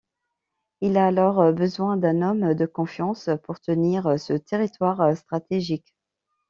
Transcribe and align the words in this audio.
Il 0.79 0.97
a 0.97 1.05
alors 1.05 1.53
besoin 1.53 1.95
d'un 1.95 2.23
homme 2.23 2.55
de 2.55 2.65
confiance 2.65 3.29
pour 3.43 3.59
tenir 3.59 4.19
ce 4.19 4.33
territoire 4.33 5.15
stratégique. 5.15 5.93